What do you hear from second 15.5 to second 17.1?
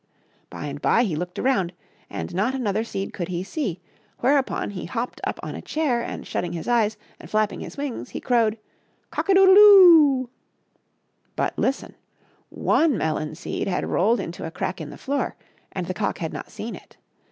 and the cock had not seen it.